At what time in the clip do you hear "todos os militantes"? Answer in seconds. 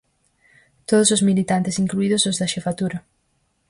0.89-1.79